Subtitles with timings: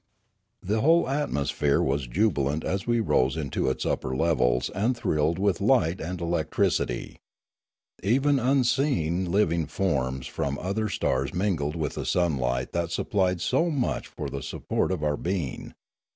[0.63, 5.61] The whole atmosphere was jubilant as we rose into its upper levels and thrilled with
[5.61, 7.19] light and electricity;
[8.01, 14.07] even unseen living forms from other stars mingled with the sunlight that supplied so much
[14.07, 15.75] for the support of our being.